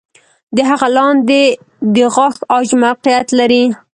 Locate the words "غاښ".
2.15-2.35